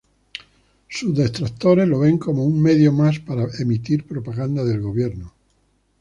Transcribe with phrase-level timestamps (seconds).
[0.89, 5.31] Sus detractores lo ven como un medio más para emitir propaganda del gobierno.